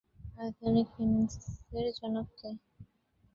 আধুনিক 0.39 0.87
ফিন্যান্সের 0.93 1.85
জনক 1.97 2.27
কে? 2.39 2.49